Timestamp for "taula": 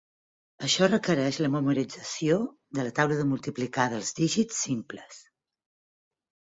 3.01-3.21